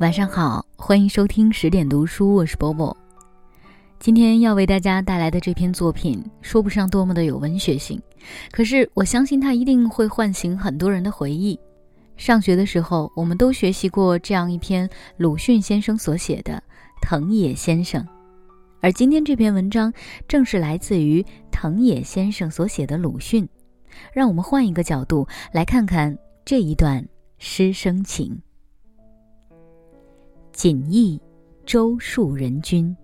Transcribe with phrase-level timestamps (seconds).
[0.00, 2.96] 晚上好，欢迎收听十点读书，我是波波。
[4.00, 8.02] 今天要为大家带来的这篇作品，说不上多么的有文学性，
[8.50, 11.56] 可是我相信它一定会唤醒很多人的回忆。
[12.16, 16.54] 上学的时候，我们都学习过这样一篇鲁迅先生所写的
[17.00, 18.02] 《藤野先生》，
[18.80, 19.92] 而今天这篇文章
[20.26, 23.48] 正是来自于藤野先生所写的鲁迅。
[24.12, 27.06] 让我们换一个角度来看看这一段
[27.44, 28.40] 师生情。
[30.52, 31.20] 锦衣
[31.66, 32.96] 周树人君，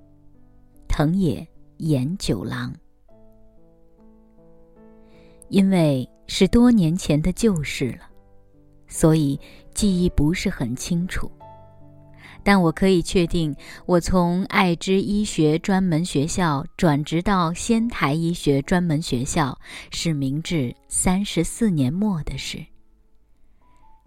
[0.89, 1.45] 藤野
[1.79, 2.73] 严九郎。
[5.49, 8.09] 因为是多年前的旧事了，
[8.87, 9.39] 所以
[9.75, 11.29] 记忆不是很清楚。
[12.45, 13.53] 但我可以确定，
[13.87, 19.59] 我从爱知医学专门学校转职到仙台医学专门学校，
[19.91, 22.65] 是明治三十四年末的事。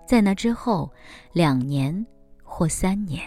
[0.05, 0.91] 在那之后，
[1.33, 2.05] 两年
[2.43, 3.21] 或三年。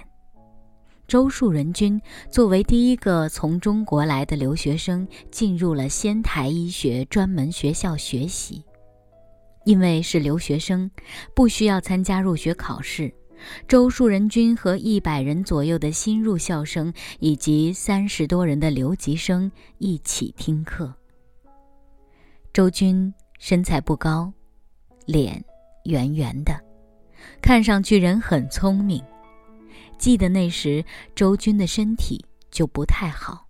[1.07, 2.01] 周树人君
[2.31, 8.65] 作为第一个从中国来的留学生，进入了仙台医学专门学校学习。
[9.65, 10.91] 因为是留学生，
[11.35, 13.13] 不需要参加入学考试。
[13.67, 20.95] 周树人君和一百人左右的新入校生，以及三十多人的留级生一起听课。
[22.53, 24.33] 周军身材不高，
[25.07, 25.45] 脸
[25.85, 26.59] 圆圆的，
[27.41, 29.03] 看上去人很聪明。
[29.99, 33.47] 记得那时，周军的身体就不太好，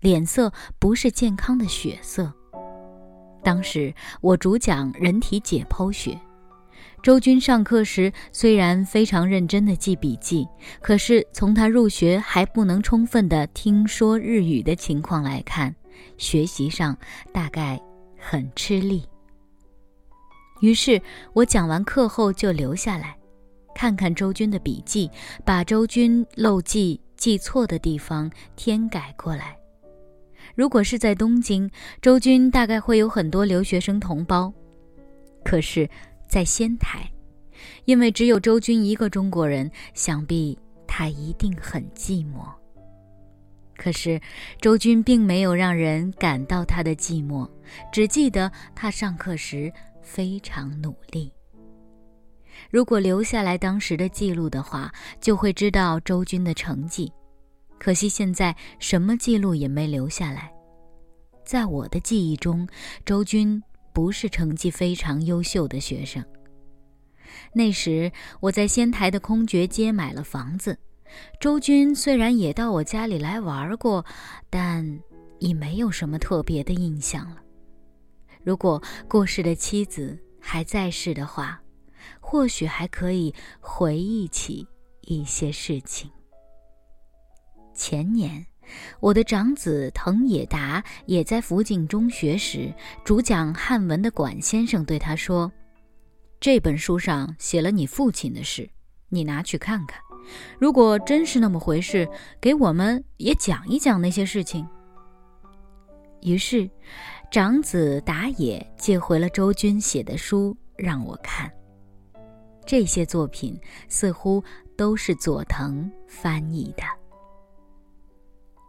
[0.00, 2.32] 脸色不是健康的血色。
[3.42, 6.18] 当时我主讲人体解剖学，
[7.02, 10.46] 周军上课时虽然非常认真地记笔记，
[10.80, 15.74] 可是从他入学还不能充分地听说日语的情况来看，
[16.16, 16.96] 学习上
[17.32, 17.80] 大概
[18.18, 19.04] 很吃力。
[20.60, 21.00] 于是
[21.32, 23.16] 我讲完课后就留下来。
[23.74, 25.10] 看看周军的笔记，
[25.44, 29.54] 把周军漏记、记错的地方添改过来。
[30.54, 31.70] 如果是在东京，
[32.00, 34.50] 周军大概会有很多留学生同胞；
[35.44, 35.86] 可是，
[36.26, 37.06] 在仙台，
[37.84, 42.48] 因为只有周军一个中国人，想必他一定很寂寞。
[43.76, 44.18] 可是，
[44.58, 47.46] 周军并没有让人感到他的寂寞，
[47.92, 49.70] 只记得他上课时
[50.06, 51.30] 非常努力。
[52.70, 54.90] 如果留下来当时的记录的话，
[55.20, 57.12] 就会知道周军的成绩。
[57.78, 60.50] 可惜现在什么记录也没留下来。
[61.44, 62.66] 在我的记忆中，
[63.04, 63.62] 周军
[63.92, 66.24] 不是成绩非常优秀的学生。
[67.52, 70.78] 那时我在仙台的空爵街买了房子，
[71.38, 74.04] 周军虽然也到我家里来玩过，
[74.48, 74.98] 但
[75.38, 77.42] 已没有什么特别的印象了。
[78.46, 81.60] 如果过世的妻子还在世的话，
[82.20, 84.64] 或许还可以回忆起
[85.00, 86.08] 一些事情。
[87.74, 88.46] 前年，
[89.00, 92.72] 我的长子藤野达也在福井中学时，
[93.04, 95.50] 主讲汉文的管先生对他说
[96.38, 98.70] ：“这本书上写了你父亲的事，
[99.08, 100.00] 你拿去看看。
[100.56, 102.08] 如果真是那么回事，
[102.40, 104.64] 给我们也讲一讲那些事情。”
[106.22, 106.68] 于是，
[107.30, 111.50] 长子打野借回了周军写的书让我看。
[112.64, 114.42] 这些作品似乎
[114.76, 116.82] 都是佐藤翻译的。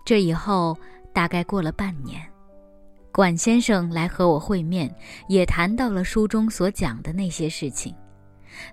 [0.05, 0.77] 这以后
[1.13, 2.21] 大概过了半年，
[3.11, 4.93] 管先生来和我会面，
[5.27, 7.93] 也谈到了书中所讲的那些事情。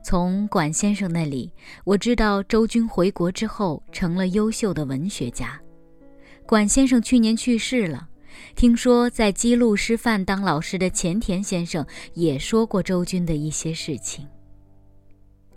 [0.02, 1.52] 从管先生那里，
[1.84, 5.60] 我知道周军回国之后成了优秀的文学家。
[6.46, 8.08] 管先生去年去世了，
[8.54, 14.26] 听说在基路师范当老师的前田先生也说过周军的一些事情。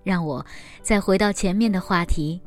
[0.03, 0.45] 让我
[0.81, 2.41] 再回到前面的话题。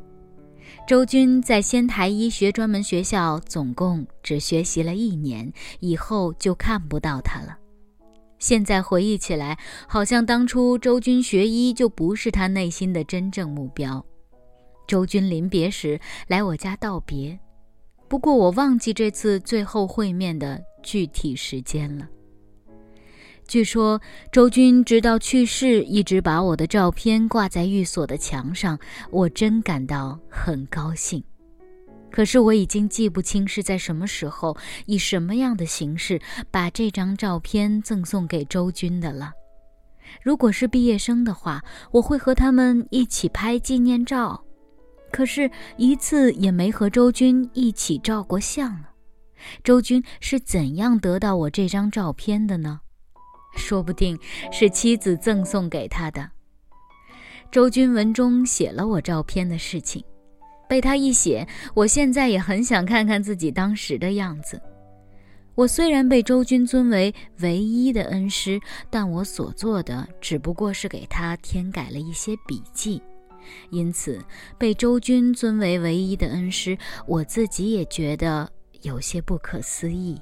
[0.87, 7.59] 周军在仙台医学专门学校总共只学习了一年，以后就看不到他了。
[8.39, 14.05] 现在回忆起来，好像当初周军学医就不是他内心的真正目标。
[14.87, 17.39] 周军临别时来我家道别，
[18.11, 22.09] 不过我忘记这次最后会面的具体时间了。
[23.47, 24.01] 据说
[24.33, 28.77] 周军直到去世，一直把我的照片挂在寓所的墙上，
[29.13, 31.23] 我真感到很高兴。
[32.11, 34.57] 可是我已经记不清是在什么时候，
[34.87, 36.21] 以什么样的形式
[36.51, 39.31] 把这张照片赠送给周军的了。
[40.21, 44.43] 如果是毕业生的话，我会和他们一起拍纪念照，
[45.11, 48.91] 可是一次也没和周军一起照过相啊。
[49.65, 52.81] 周军是怎样得到我这张照片的呢？
[53.57, 54.19] 说不定
[54.53, 56.31] 是妻子赠送给他的。
[57.51, 60.05] 周军文中写了我照片的事情，
[60.69, 64.61] 被他一写，我现在也很想看看自己当时的样子。
[65.57, 73.03] 我虽然被周军尊为唯一的恩师，但我所做的只不过是给他添改了一些笔记，
[73.71, 74.23] 因此
[74.59, 76.77] 被周军尊为唯一的恩师，
[77.07, 78.51] 我自己也觉得
[78.83, 80.21] 有些不可思议。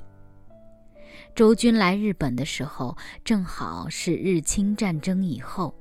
[1.34, 5.74] 周军来日本的时候，正好是日清战争以后。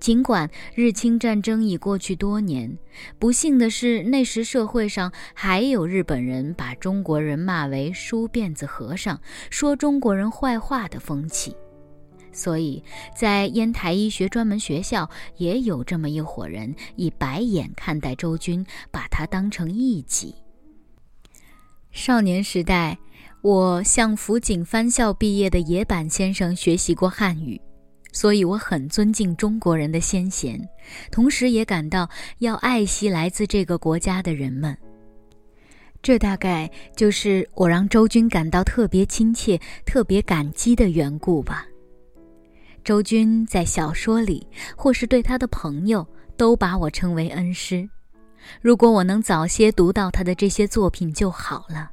[0.00, 2.76] 尽管日清战争已过去多年，
[3.18, 9.18] 不幸的是，那时社会上还有日本人把中国人骂为“梳辫子和尚”，
[9.48, 11.56] 说中国人坏话的风气。
[12.34, 12.82] 所以
[13.16, 15.08] 在烟台医学专门学校，
[15.38, 20.34] 也有这么一伙人以白眼看待周军，把他当成异己。
[21.92, 22.98] 少年时代，
[23.40, 27.60] 我向福井藩校毕业的野坂先生学习过汉语。
[28.12, 30.60] 所以我很尊敬中国人的先贤，
[31.10, 32.08] 同时也感到
[32.38, 34.76] 要爱惜来自这个国家的人们。
[36.00, 41.66] 这大概就是我让周军感到特别亲切、特别感激的缘故吧。
[42.84, 44.46] 周军在小说里，
[44.76, 47.88] 或是对他的朋友，都把我称为恩师。
[48.60, 51.90] 如果我能早些读到他的这些作品就好了。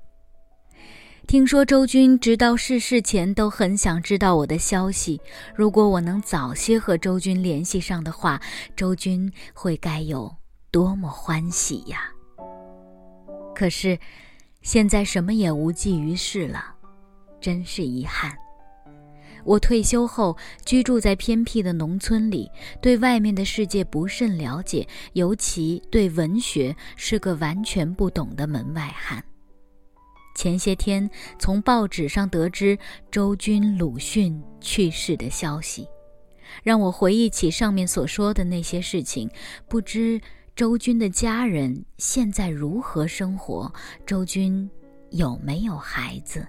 [1.28, 5.22] 听说周军直到逝世前都很想知道我的消息。
[5.56, 8.42] 如果我能早些和周军联系上的话，
[8.76, 10.36] 周军会该有
[10.72, 12.12] 多么欢喜呀！
[13.56, 13.98] 可是，
[14.62, 16.76] 现在什么也无济于事了，
[17.40, 18.36] 真是遗憾。
[19.44, 20.36] 我退休后
[20.66, 22.50] 居住在偏僻的农村里，
[22.82, 29.24] 对外面的世界不甚了解，尤其对文学是个完全不懂的门外汉。
[30.34, 32.78] 前些天从报纸上得知
[33.12, 35.86] 周军鲁迅去世的消息，
[36.64, 39.30] 让我回忆起上面所说的那些事情。
[39.68, 40.20] 不知
[40.56, 43.72] 周军的家人现在如何生活？
[44.06, 44.70] 周军
[45.10, 46.48] 有没有孩子？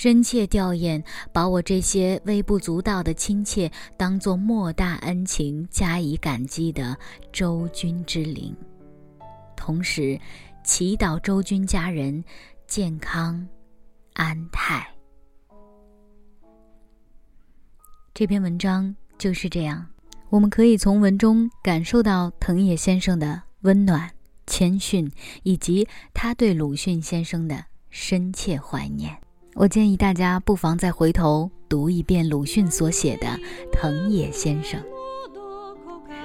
[0.00, 1.02] 深切吊唁，
[1.32, 6.96] 把我这些微不足道的亲切当作莫大恩情加以感激的
[7.32, 8.54] 周君之灵，
[9.56, 10.16] 同时。
[10.62, 12.22] 祈祷周君家人
[12.66, 13.44] 健康
[14.12, 14.86] 安泰。
[18.14, 19.84] 这篇文章就是这样，
[20.28, 24.08] 我们可以从文中感受到藤野先生的温暖、
[24.46, 25.10] 谦逊，
[25.42, 29.18] 以及他对鲁迅先生的深切怀念。
[29.58, 33.26] 我建议大家不妨再回头读一遍鲁迅所写的
[33.72, 34.80] 《藤野先生》。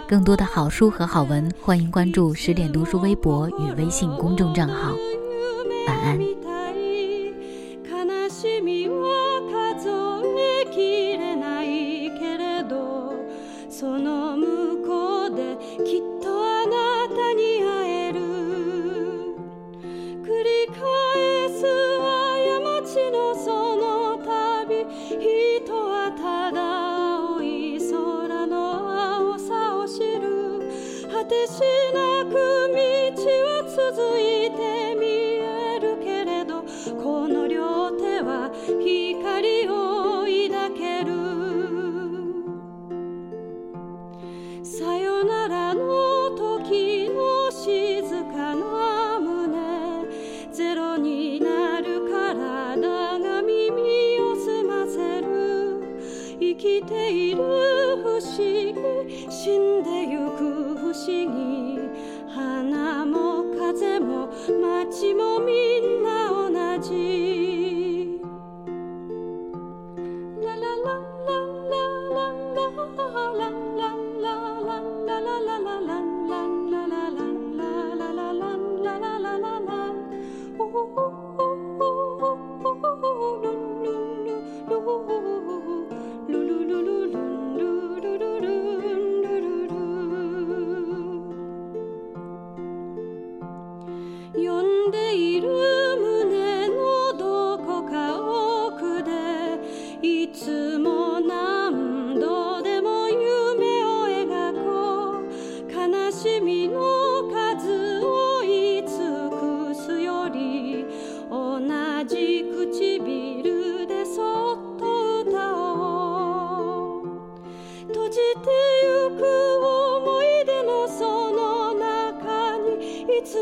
[0.08, 4.94] 更多的好书和好文，欢迎关注十点读书微博与微信公众账号。
[5.88, 6.43] 晚安。
[44.64, 50.06] さよならの時の静かな胸。
[50.52, 55.28] ゼロになるから体が耳を澄ませる。
[56.40, 57.38] 生きている
[58.04, 58.74] 不思議
[59.30, 61.80] 死んでゆく不思議。
[62.34, 64.28] 花も風も
[64.62, 67.23] 街もみんな同じ。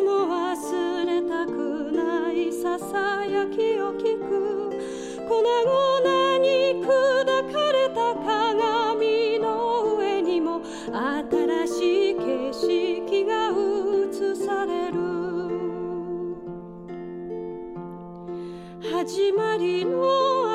[0.05, 4.71] 忘れたくないささやきを聞く。
[5.27, 6.47] 粉々に
[6.83, 6.85] 砕
[7.51, 14.99] かれた鏡の上にも新しい景色が映される。
[18.81, 20.50] 始まりの